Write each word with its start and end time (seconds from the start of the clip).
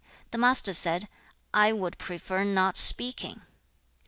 The 0.31 0.39
Master 0.39 0.73
said, 0.73 1.07
'I 1.53 1.73
would 1.73 1.99
prefer 1.99 2.43
not 2.43 2.75
speaking.' 2.75 3.43